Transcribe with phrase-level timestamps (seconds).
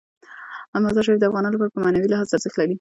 [0.83, 2.69] مزارشریف د افغانانو لپاره په معنوي لحاظ ارزښت لري.